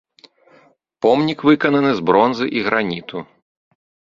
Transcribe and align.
Помнік 1.05 1.39
выкананы 1.49 1.91
з 1.99 2.07
бронзы 2.07 2.45
і 2.61 2.67
граніту. 2.69 3.17